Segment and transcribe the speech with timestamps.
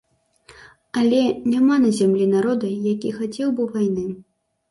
[1.01, 1.19] Але
[1.51, 4.07] няма на зямлі народа, які хацеў бы вайны.